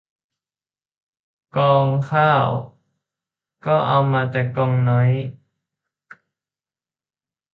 [1.55, 2.47] ก่องข้าว
[3.65, 5.11] ก็เอามาแต่ก่องน้อย